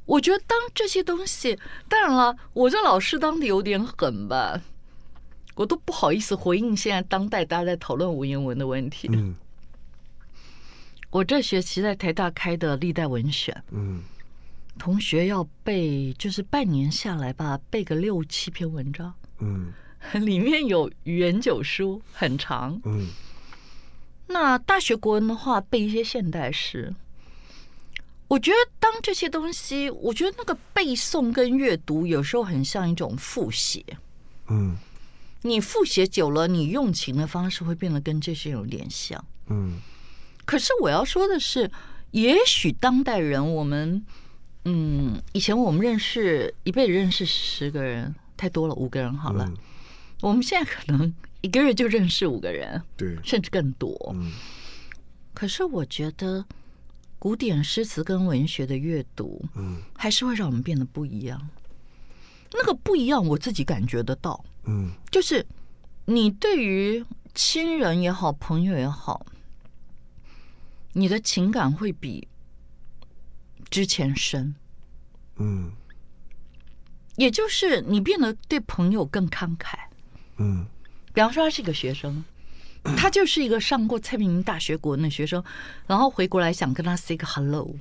[0.05, 1.57] 我觉得当这些东西，
[1.88, 4.60] 当然了，我这老师当的有点狠吧，
[5.55, 9.07] 我都不好意思回应现在当代大家在讨论文言文的问题。
[9.12, 9.36] 嗯，
[11.12, 14.01] 我这学期在台大开的历代文选，嗯，
[14.79, 19.71] 同学要背，就是半年下来吧，背个六七篇文章，嗯，
[20.25, 23.07] 里面有语言九书，很长，嗯。
[24.27, 26.93] 那大学国文的话，背一些现代诗。
[28.27, 33.81] 我觉得当这些东西，我觉得那个背诵跟阅读有时候很像一种复写。
[34.49, 34.75] 嗯，
[35.43, 39.23] 你复写久了，你用情的方式会变得跟这些有点像。
[39.47, 39.79] 嗯，
[40.43, 41.71] 可是我要说的是，
[42.11, 44.05] 也许当代人，我们，
[44.65, 49.45] 嗯，以前我们认识一辈子认识十个人太多了，五个人好了。
[49.47, 49.57] 嗯，
[50.21, 51.15] 我们现在可能。
[51.41, 53.95] 一个月就认识五个人，对，甚至更多。
[54.15, 54.32] 嗯，
[55.34, 56.43] 可是我觉得
[57.19, 61.50] 古典诗词跟文学的阅读，嗯，还是会让我们变得不一样。
[62.52, 64.43] 那个不一样，我自己感觉得到。
[64.65, 65.45] 嗯，就是
[66.06, 69.26] 你对于亲人也好，朋友也好，
[70.93, 72.28] 你的情感会比
[73.69, 74.56] 之前深。
[75.36, 75.71] 嗯，
[77.15, 79.78] 也就是你变得对朋友更慷慨。
[80.38, 80.65] 嗯。
[81.17, 82.23] 比方说，他是一个学生，
[82.95, 85.43] 他就是一个上过蔡明明大学国文的学生，
[85.88, 87.73] 然后回国来想跟他 say 个 hello。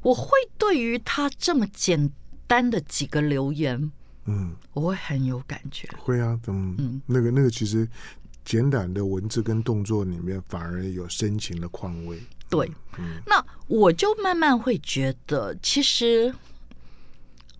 [0.00, 2.08] 我会对于他这么简
[2.46, 3.90] 单的几个留言，
[4.26, 5.88] 嗯，我会很有感觉。
[5.98, 7.84] 会啊，嗯，嗯，那个那个，其实
[8.44, 12.16] 简短的文字跟动作里面，反而有深情的况味。
[12.48, 16.32] 对，嗯，那我就慢慢会觉得，其实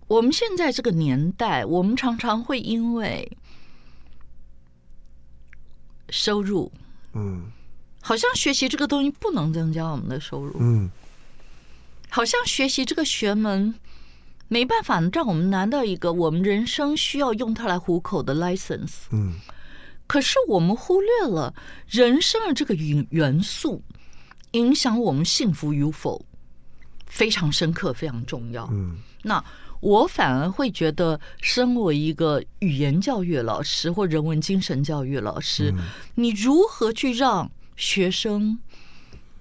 [0.06, 3.36] 我们现在这个年代，我们常常会因为。
[6.10, 6.70] 收入，
[7.14, 7.50] 嗯，
[8.00, 10.90] 好像学习这个东西不能增加我们的收入，嗯，
[12.08, 13.74] 好像学习这个学门
[14.48, 19.34] 没办法让我们拿到一个我们人生需要用它来糊口的 license，嗯，
[20.06, 21.54] 可是我们忽略了
[21.88, 23.82] 人生的这个元元素
[24.52, 26.24] 影响我们幸福与否
[27.06, 29.44] 非常深刻，非常重要，嗯，那。
[29.80, 35.74] 我反而会觉得，身为一个语言教育老师或人文精神教育老师，
[36.16, 38.60] 你如何去让学生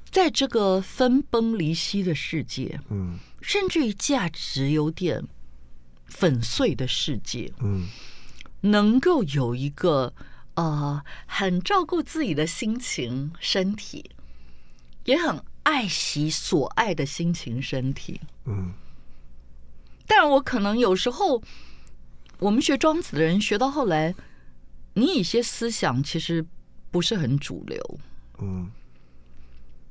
[0.10, 5.28] 在这个分崩离析的世界，嗯，甚至于价值有点
[6.06, 7.88] 粉碎的世界，嗯，
[8.62, 10.14] 能够有一个
[10.54, 14.10] 呃很照顾自己的心情、身体，
[15.04, 18.74] 也很爱惜所爱的心情、身体，嗯。
[20.12, 21.40] 但我可能有时候，
[22.40, 24.16] 我们学庄子的人学到后来，
[24.96, 26.44] 你一些思想其实
[26.90, 28.00] 不是很主流。
[28.40, 28.72] 嗯，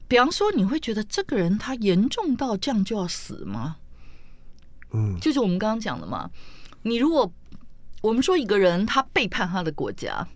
[0.08, 3.76] 比方说，你会觉得这个人他严重到这样就要死吗？
[4.90, 6.28] 嗯，就是我们刚刚讲的嘛。
[6.82, 7.32] 你如果
[8.00, 10.26] 我们说一个人他背叛他的国家，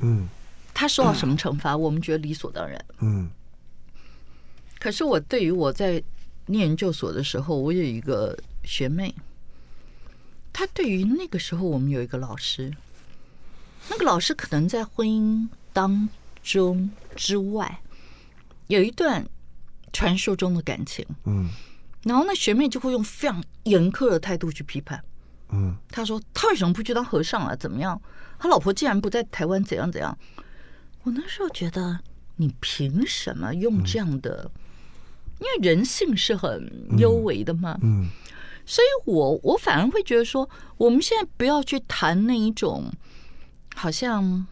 [0.00, 0.28] 嗯，
[0.74, 1.74] 他受到什么惩罚？
[1.74, 2.84] 我们觉得理所当然。
[3.00, 3.30] 嗯，
[4.78, 6.04] 可是我对于我在。
[6.48, 9.14] 念研究所的时候，我有一个学妹，
[10.52, 12.74] 她对于那个时候我们有一个老师，
[13.88, 16.08] 那个老师可能在婚姻当
[16.42, 17.80] 中之外
[18.66, 19.26] 有一段
[19.92, 21.48] 传说中的感情，嗯，
[22.02, 25.02] 然后那学妹就会用非常严苛的态度去批判，
[25.50, 27.54] 嗯，她说他为什么不去当和尚啊？
[27.54, 28.00] 怎么样？
[28.38, 30.16] 他老婆既然不在台湾，怎样怎样？
[31.02, 32.00] 我那时候觉得，
[32.36, 34.50] 你凭什么用这样的？
[35.40, 38.08] 因为人性是很幽微的嘛，嗯，嗯，
[38.66, 42.92] 所以我我反而会觉得说，我们现在不要去谈那一种，
[43.76, 44.46] 好像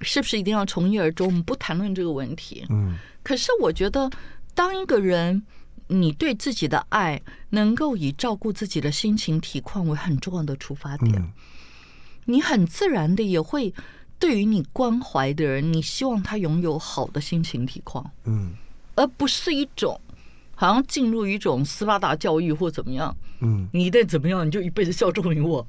[0.00, 1.26] 是不是一定要从一而终？
[1.26, 2.96] 我们不谈论这个问题，嗯。
[3.22, 4.10] 可是我觉得，
[4.54, 5.42] 当一个人
[5.88, 11.32] 你对自己的爱能够以照顾自己的心情体况为很重要的出发点，嗯，
[12.24, 13.74] 你很自然的也会。
[14.22, 18.52] 对于你关怀的人，你希望他拥有好的心情体况，嗯，
[18.94, 20.00] 而不是一种
[20.54, 25.66] 好像进入一种斯巴达教育或怎么样，嗯，你一旦怎么样，你就一辈子效忠于我。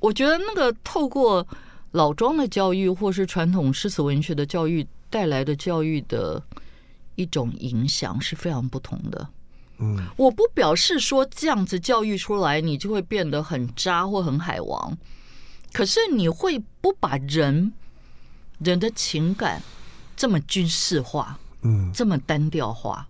[0.00, 1.46] 我觉得那个透过
[1.92, 6.42] 老庄的教育或是传统诗词文学的教育带来的教育的
[7.14, 9.28] 一种影响是非常不同的。
[9.78, 14.98] 嗯，我不表示说这样子教育出来，你就会变得很渣或很海王。
[15.76, 17.70] 可是你会不把人
[18.60, 19.62] 人的情感
[20.16, 23.06] 这么军事化，嗯，这么单调化，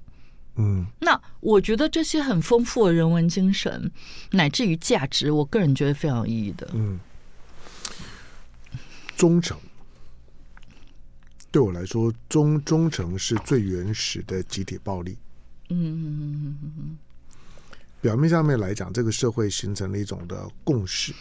[0.57, 3.93] 嗯，那我觉得这些很丰富的人文精神，
[4.33, 6.69] 乃至于价值，我个人觉得非常有意义的。
[6.73, 6.99] 嗯，
[9.17, 9.57] 忠诚
[11.53, 15.17] 对我来说，忠忠诚是最原始的集体暴力。
[15.69, 16.99] 嗯嗯嗯嗯嗯，
[18.01, 21.15] 表面上面来讲，这个社会形成了一种的共识。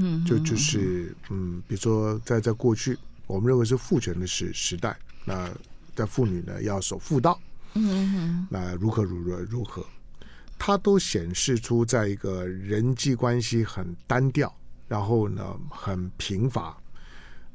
[0.00, 5.50] 嗯，就就是嗯，比如说在在过去，我们认为是父权的时时代，那
[5.94, 7.38] 在妇女呢要守妇道，
[7.74, 9.84] 嗯，那如何如何如何，
[10.58, 14.52] 它都显示出在一个人际关系很单调，
[14.88, 16.76] 然后呢很贫乏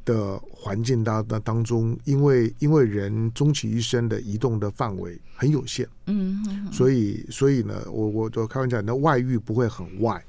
[0.05, 10.23] 的环境当当当中，因为因为人终其一生的移动的范围很有限，嗯，所以所以呢，我我我开玩笑，那外遇不会很外。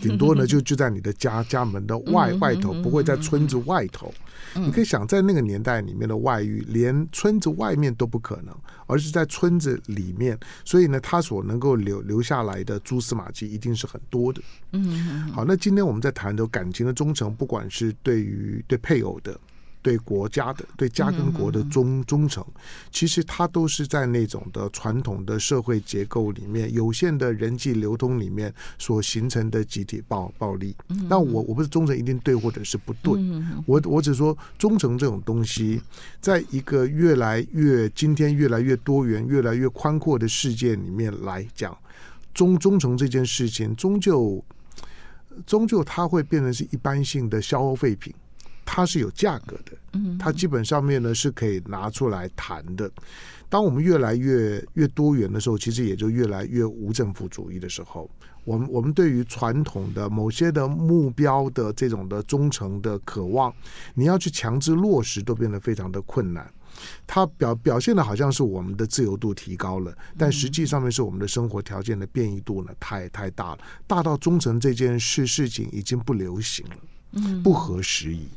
[0.00, 4.12] 顶多呢，就就在你的家家门的外外头，不会在村子外头。
[4.54, 8.52] 你可以想，在那个年代里面的外遇，连村子外面都不可能，
[8.86, 10.36] 而是在村子里面。
[10.64, 14.42] 所以呢，他所能够留留下来的蛛丝马迹，一定是很多的。
[14.72, 19.38] 嗯，好，那今天我们在谈的感情的忠诚，不管是对于对配偶的。
[19.82, 22.44] 对国家的、对家跟国的忠忠诚，
[22.90, 30.76] 其实它都是在那种的传统的社会结构里面、有限的人际流通里面所形成的集体暴暴力。
[31.08, 33.12] 那我我不是忠诚一定对或者是不对，
[33.66, 35.80] 我我只说忠诚这种东西，
[36.20, 41.76] 在一个越来越今天越来越多元、越来越宽阔的世界里面来讲，
[42.34, 44.44] 忠忠诚这件事情，终究
[45.46, 48.12] 终究它会变成是一般性的消费品。
[48.72, 49.72] 它是有价格的，
[50.16, 52.88] 它基本上面呢是可以拿出来谈的。
[53.48, 58.08] 当我们越来越越多元的时候，其实也就越来越无政府主义的时候，
[58.44, 63.52] 我们我们对于传统的某些的目标的这种的忠诚的渴望，
[63.94, 66.48] 你要去强制落实，都变得非常的困难。
[67.08, 76.76] 它表表现的好像是我们的自由度提高了，但实际上面是我们的生活条件的变异度呢太太大了，大到忠诚这件事事情已经不流行了，
[77.42, 78.28] 不合时宜。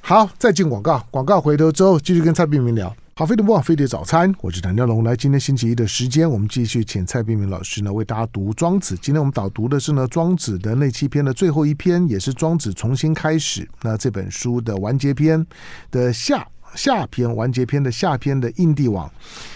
[0.00, 2.94] 好，再进广告，广告回头之后继续跟蔡碧明聊。
[3.14, 5.04] 好，飞碟播，飞碟早餐，我是谭家龙。
[5.04, 8.94] 来，今天星期一的时间，我们继续请蔡碧明老师呢为大家读《庄子》。
[9.00, 15.46] 今天我们导读的是呢《庄子》的那七篇的最后一篇，也是《庄子》重新开始那这本书的完结篇
[15.90, 16.46] 的下。
[16.74, 19.10] 下篇完结篇的下篇的印地王，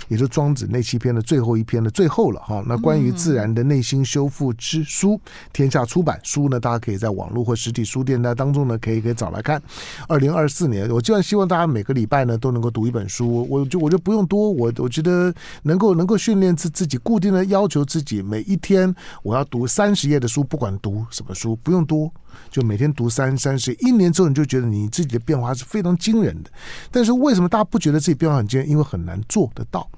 [0.09, 2.63] 也就是庄子那七篇的最后一篇的最后了哈。
[2.67, 5.21] 那关于自然的内心修复之书，
[5.53, 9.61] 天下出版书呢，大家可以在网络或实体书店那当中呢，可以可以找来看。
[10.09, 22.13] 二零二四年，我基本希望大家每个礼拜呢都能够读一本书，我就我就不用多，我我觉得能够能够训练自自己，固定的要求自己，每一天我要读三十页的书，不管读什么书，不用多。
[22.51, 26.51] 就每天读三三十，一年之后你就觉得你自己的变化是非常惊人的。
[26.91, 28.69] 但是为什么大家不觉得自己变化很惊人？
[28.69, 29.89] 因为很难做得到。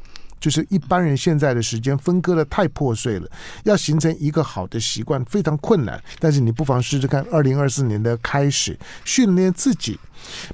[0.41, 3.29] 就是一般人现在的时间分割的太破碎了，
[3.65, 6.01] 要形成一个好的习惯非常困难。
[6.21, 9.99] 但是你不妨试试看，二零二四年的开始训练自己，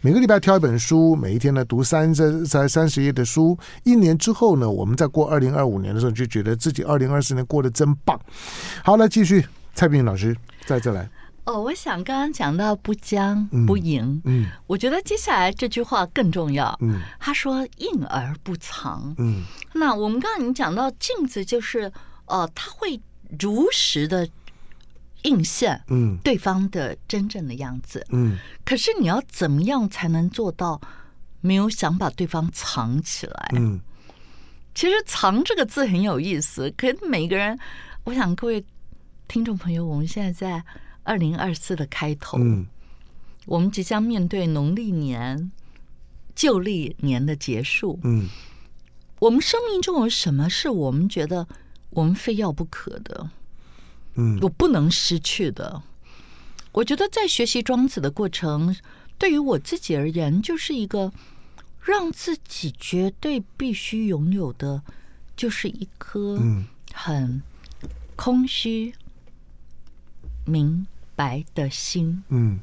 [0.00, 3.58] 每个礼拜挑一本书，每一天呢读三三三三十页的书。
[3.82, 8.18] 一年之后呢，我们再过二零二五年的时候，就觉得自己二零二四年过得真棒。
[8.82, 9.44] 好，来继续，
[9.74, 11.06] 蔡璧名老师再这来。
[11.44, 16.74] 哦，我想刚刚讲到不僵不赢，嗯，嗯，我觉得接下来这句话更重要。
[16.80, 19.42] 嗯，他说硬而不藏，嗯，
[19.74, 21.92] 那我们刚刚你讲到镜子，就是
[22.24, 22.98] 呃，他会
[23.38, 24.26] 如实的
[25.24, 30.80] 映现，嗯，对方的真正的样子，嗯，可是你要怎么样才能做到
[31.42, 33.50] 没有想把对方藏起来？
[33.52, 33.78] 嗯，
[34.74, 37.58] 其实“藏”这个字很有意思，可是每个人，
[38.04, 38.64] 我想各位
[39.28, 40.64] 听众朋友，我们现在在。
[41.04, 42.66] 二零二四的开头，嗯，
[43.46, 45.52] 我们即将面对农历年、
[46.34, 48.28] 旧历年的结束，嗯，
[49.20, 51.46] 我们生命中有什么是我们觉得
[51.90, 53.30] 我们非要不可的？
[54.14, 55.82] 嗯，我不能失去的。
[56.72, 58.74] 我觉得在学习庄子的过程，
[59.18, 61.12] 对于我自己而言，就是一个
[61.80, 64.82] 让自己绝对必须拥有的，
[65.36, 66.40] 就是一颗
[66.92, 67.42] 很
[68.16, 68.94] 空虚、
[70.46, 70.86] 明。
[71.16, 72.60] 白的心，嗯，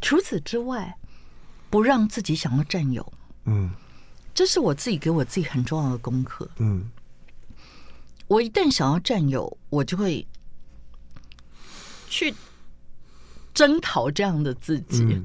[0.00, 0.96] 除此之外，
[1.70, 3.12] 不让自己想要占有，
[3.44, 3.70] 嗯，
[4.34, 6.90] 这是我自己给我自己很重要的功课，嗯，
[8.28, 10.26] 我一旦想要占有，我就会
[12.08, 12.34] 去
[13.52, 15.24] 征讨这样的自己，嗯，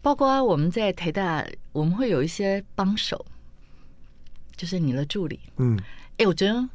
[0.00, 3.24] 包括我们在台大，我们会有一些帮手，
[4.56, 5.78] 就是你的助理，嗯，
[6.18, 6.68] 哎，我觉得。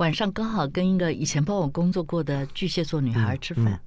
[0.00, 3.78] 晚上刚好跟一个以前帮我工作过的巨蟹座女孩吃饭，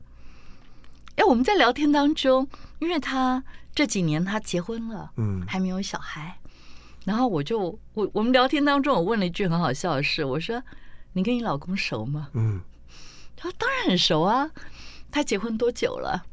[1.15, 2.47] 哎、我们在聊天当中，
[2.78, 6.38] 因为她这几年她结婚了，嗯，还没有小孩，
[7.04, 10.62] 然后我就我我们聊天当中，我问了一句很好笑的事，我说
[11.13, 12.62] ：“你跟你老公熟吗？”嗯，
[13.36, 14.47] 他说：“当然很熟啊，
[15.10, 16.23] 他结婚多久了？”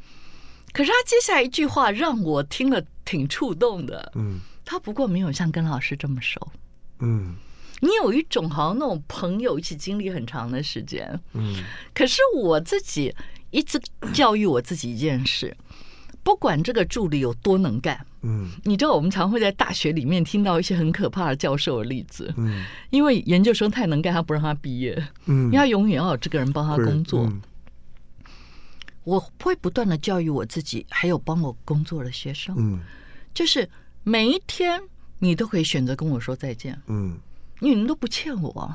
[0.75, 6.53] 可是他接下来一句话让我听了挺触动的，嗯，他不过没有像跟老师这么熟，
[6.99, 7.35] 嗯。
[7.81, 11.64] 你有一种好像那种朋友一起经历很长的时间，嗯，
[11.95, 13.14] 可是我自己
[13.51, 13.81] 一直
[14.12, 15.57] 教育我自己一件事，
[16.23, 27.33] 不管这个助理有多能干，嗯，你知道我们常会在大学里面听到一些很可怕的教授的例子，嗯，因为研究生太能干，他不让他毕业，嗯，因为他永远要有这个人帮他工作。
[29.05, 32.79] 我会不断的教育我自己，还有帮我工作的学生，嗯，
[33.33, 33.66] 就是
[34.05, 34.79] 每一天
[35.19, 37.19] 你都可以选择跟我说再见，嗯。
[37.61, 38.75] 你们都不欠我，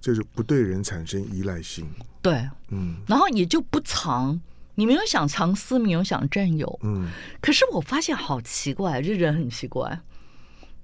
[0.00, 1.88] 就是不对人产生依赖性。
[2.20, 4.40] 对，嗯，然后也就不藏，
[4.74, 7.10] 你没有想藏私，没有想占有，嗯。
[7.40, 9.98] 可是我发现好奇怪，这人很奇怪。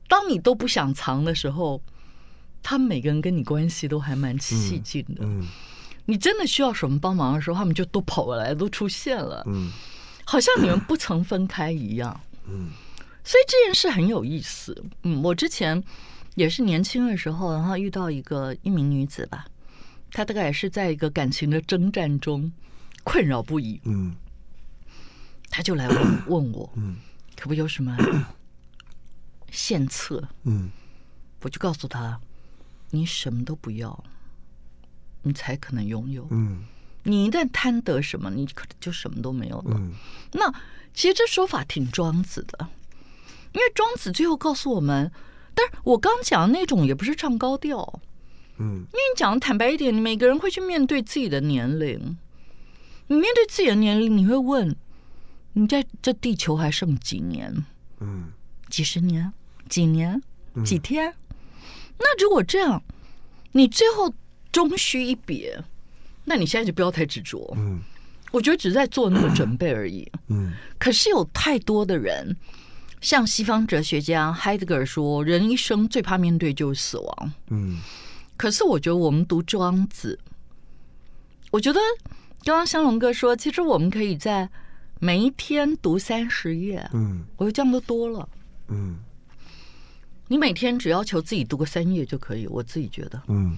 [0.09, 1.81] 当你都不想藏的时候，
[2.63, 5.21] 他们每个人跟你关系都还蛮亲近的。
[5.21, 5.47] 嗯，
[6.07, 9.45] 你真的需要什么帮忙的时候，他们就都跑过来，都出现了。
[9.47, 9.71] 嗯，
[10.25, 12.19] 好像你们不曾分开一样。
[12.47, 12.71] 嗯，
[13.23, 14.83] 所以这件事很有意思。
[15.03, 15.85] 嗯，我之前。
[16.39, 19.45] 也是年轻的时候，然后遇到一个一名女子吧，
[20.13, 22.53] 她大概也是在一个感情的征战中
[23.03, 23.81] 困扰不已。
[23.85, 24.15] 嗯，
[25.51, 26.97] 她就来问问我，嗯，
[27.37, 27.97] 可不有什么
[29.51, 30.23] 献策？
[30.45, 30.71] 嗯，
[31.43, 32.21] 我就告诉她，
[32.91, 34.05] 你什么都不要，
[35.23, 36.25] 你才可能拥有。
[36.31, 36.63] 嗯，
[37.03, 39.77] 你一旦贪得什么，你可能就什么都没有了。
[39.77, 39.93] 嗯，
[40.35, 40.55] 那
[40.95, 42.69] 其实这说法挺庄子的，
[43.55, 45.11] 因为庄子最后告诉我们。
[45.59, 48.01] 但是我刚讲的那种也不是唱高调，
[48.59, 52.17] 嗯，因为你讲的坦白一点，你每个人会去面对自己的年龄，
[53.09, 54.77] 你面对自己的年龄，你会问，
[55.55, 57.65] 你在这地球还剩几年？
[57.99, 58.31] 嗯，
[58.71, 59.33] 几十年？
[59.69, 60.23] 几年？
[60.65, 61.13] 几天？
[61.99, 62.81] 那如果这样，
[63.51, 64.15] 你最后
[64.53, 65.61] 终须一别，
[66.25, 67.53] 那你现在就不要太执着。
[67.57, 67.81] 嗯，
[68.31, 70.09] 我觉得只是在做那个准备而已。
[70.29, 72.37] 嗯，可是有太多的人，
[73.01, 77.33] 像西方哲学家海德格尔说，人一生最怕面对就是死亡。
[77.49, 77.79] 嗯，
[78.37, 80.19] 可是我觉得我们读庄子，
[81.51, 81.81] 我觉得
[82.45, 84.49] 刚刚香龙哥说，其实我们可以在
[85.01, 86.89] 每一天读三十页。
[86.93, 88.29] 嗯，我觉得这样都多了。
[88.69, 88.99] 嗯。
[90.31, 93.57] 你每天只要求自己读个三页就可以，我自己觉得，嗯，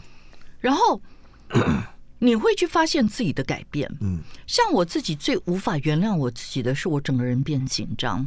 [0.60, 1.02] 然后
[2.20, 8.24] 你会去发现自己的改变，嗯，像我自己最无法原谅我自己的是，我整个人变紧张，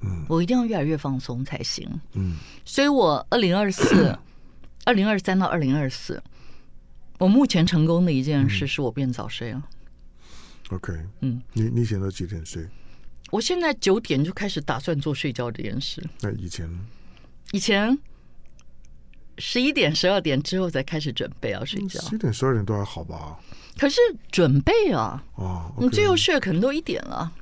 [0.00, 4.16] 嗯，我一定要越来越放松才行，嗯，所以我二零二四、
[4.84, 6.22] 二零二三到二零二四，
[7.18, 9.62] 我目前成功的一件事是我变早睡了
[10.70, 12.66] ，OK，嗯，你你现在几点睡？
[13.30, 16.78] 我现在九点就开始打算做睡觉这件事，那以前呢？
[17.52, 17.98] 以前
[19.38, 23.38] 十一点、十二点之后才开始准备要睡觉，十一点、十二点都还好吧？
[23.76, 27.32] 可是准备啊，哦，你最后睡可能都一点了，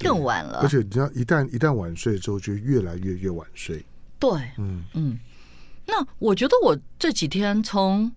[0.00, 0.60] 更晚了。
[0.60, 3.84] 而且你知道，一旦一旦晚睡之后，就越来越越晚睡。
[4.18, 5.18] 对，嗯嗯。
[5.86, 8.10] 那我觉得我这几天从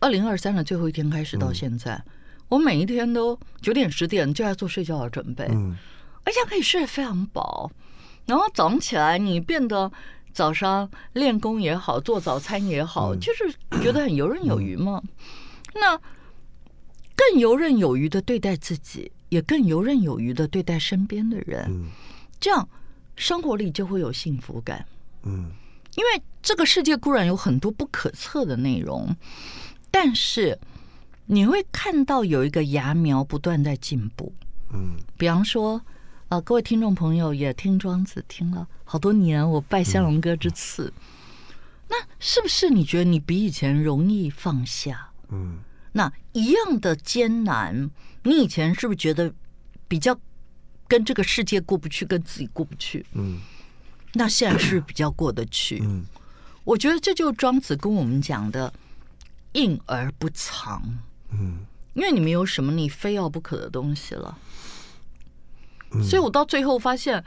[0.00, 2.02] 二零二三的最后一天开始到现在，
[2.48, 5.76] 我每一天都九点、十点就要做睡觉的准备，嗯，
[6.24, 7.70] 而且可以睡得非常饱。
[8.26, 9.92] 然后早上起来，你变得
[10.32, 15.02] 早上练功也好，做早餐也好，就是觉得很游刃有余嘛。
[15.74, 15.98] 那
[17.16, 21.90] 更游刃有余的对待自己，也更游刃有余的对待身边的人，
[22.38, 22.68] 这样
[23.16, 24.86] 生活里就会有幸福感。
[25.24, 25.50] 嗯，
[25.96, 29.14] 因为这个世界固然有很多不可测的内容，
[29.90, 30.56] 但是
[31.26, 34.32] 你会看到有一个芽苗不断在进步。
[34.72, 35.82] 嗯，比方说。
[36.30, 40.86] 啊，各位听众朋友也听庄子听了好多年，我拜香龙哥之赐。
[40.86, 40.92] 嗯、
[41.90, 45.10] 那是不是你觉得你比以前容易放下？
[45.28, 45.58] 嗯，
[45.92, 47.90] 那一样的艰难，
[48.24, 49.32] 你以前是不是觉得
[49.86, 50.18] 比较
[50.88, 53.04] 跟这个世界过不去，跟自己过不去？
[53.12, 53.40] 嗯，
[54.14, 55.78] 那现在是比较过得去。
[55.82, 56.04] 嗯，
[56.64, 58.72] 我觉得这就是庄子跟我们讲的
[59.52, 60.82] “应而不藏”。
[61.32, 61.64] 嗯，
[61.94, 64.38] 因为你没有什么你非要不可的东西了。
[66.02, 67.22] 所以我到最后发现，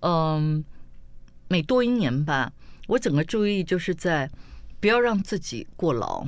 [0.00, 0.62] 嗯，
[1.48, 2.52] 每多一年吧，
[2.86, 4.30] 我整个注意力就是在
[4.78, 6.26] 不要让自己过劳，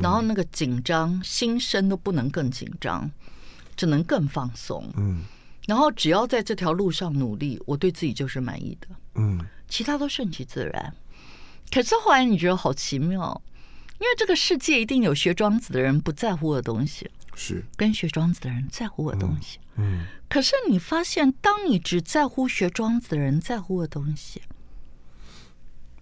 [0.00, 3.10] 然后那个紧张心身都不能更紧张，
[3.76, 4.90] 只能更放松。
[4.96, 5.22] 嗯，
[5.66, 8.88] 然后只要在这条路上努力，我对自己就是满意的。
[9.14, 10.94] 嗯，其他都顺其自然。
[11.70, 13.42] 可是后来你觉得好奇妙，
[13.98, 17.10] 因为这个世界一定有学庄子的人不在乎的东西。
[17.38, 24.40] 是跟学庄子的人在乎的东西，嗯，嗯，可是你发现，当你只在乎学庄子的人在乎的东西，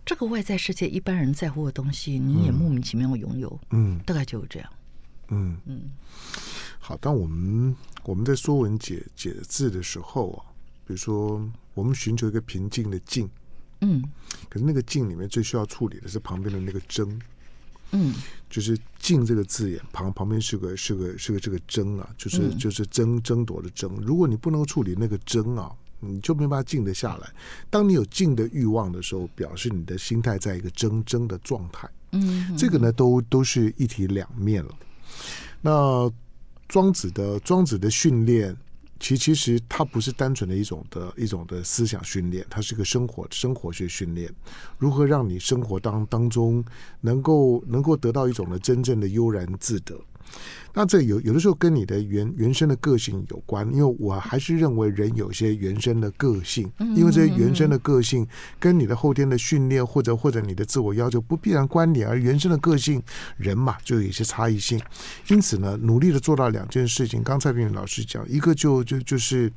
[0.04, 4.70] 这个外在世界一般人在乎的东西，你也莫名其妙拥有，嗯，大概就是这样，
[5.28, 5.56] 嗯。
[5.66, 5.90] 嗯。
[6.78, 10.44] 好，当我们我们在说文解解字的时候啊，
[10.86, 11.42] 比如说
[11.72, 13.28] 我们寻求一个平静的静，
[13.80, 14.02] 嗯，
[14.50, 17.20] 可是那个静里面最需要处理的是旁边的那个争。
[17.96, 18.12] 嗯，
[18.50, 23.94] 就是“静”这个字眼旁旁边是个是个是个这个“争”啊，就是就是争争夺的“争”。
[24.02, 25.70] 如果你不能够处理那个“争”啊，
[26.06, 27.28] 你就没办法静得下来。
[27.70, 31.88] 当你有静的欲望的时候，表示你的心态在一个争争的状态。
[32.12, 34.70] 嗯，这个呢，都都是一体两面了。
[35.60, 36.10] 那
[36.68, 38.56] 庄子的庄子的训练。
[39.00, 44.32] 其其实它不是单纯的一种的一种的思想训练，它是一个生活生活学训练。
[44.78, 46.64] 如何让你生活当当中
[47.02, 50.00] 能够能够得到一种的真正的悠然自得？
[50.76, 58.26] 那这有有的时候跟你的原原生的个性有关，因为我还是认为人有些原生的个性，因为这些原生的个性
[58.58, 63.00] 跟你的后天的训练或者或者你的自我要求不必然关联，而原生的个性
[63.36, 64.80] 人嘛就有一些差异性，
[65.28, 67.22] 因此呢，努力的做到两件事情。
[67.22, 69.52] 刚才蔡明老师讲，一个就就就是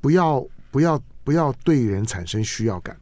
[0.00, 2.94] 不要不要不要对人产生需要感，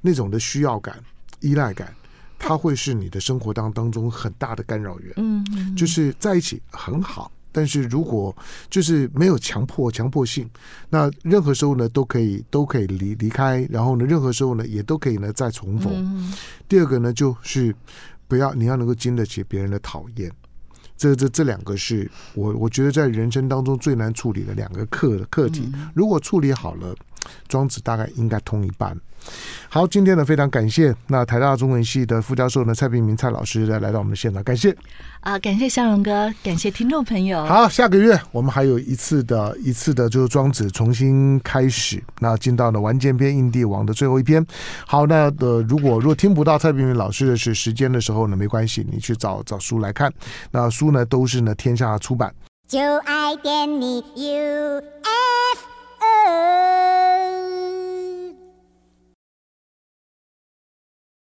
[0.00, 0.98] 那种的需要感、
[1.40, 1.94] 依赖感。
[2.44, 8.34] 它会是你的生活当当中很大的干扰源，嗯，就是在一起很好，但是如果
[8.68, 10.50] 就是没有强迫强迫性，
[10.90, 16.34] 那任何时候呢都可以都可以离离开，然后呢任何时候呢也都可以呢再重逢。
[16.68, 17.74] 第二个呢就是
[18.26, 20.30] 不要你要能够经得起别人的讨厌，
[20.96, 25.72] 这这这两个是我我觉得在人生当中最难处理的两个课课题。
[25.94, 26.94] 如果处理好了，
[27.46, 29.00] 庄子大概应该通一半。
[29.68, 34.76] 好，今天呢非常感谢那台大中文系的副教授呢蔡炳明蔡老师来来到我们的现场，感谢
[35.20, 37.42] 啊，感谢向荣哥，感谢听众朋友。
[37.46, 44.44] 好，下个月我们还有一次的一次的，就是庄子重新开始，那进到了完结篇印帝王的最后一篇。
[44.86, 50.12] 好，那呃，如果如果听不到蔡炳明老师的是时间的时候呢，没关系，你去找找书来看。
[50.50, 52.34] 那书呢都是呢天下出版。
[52.68, 54.82] 就爱点你 U。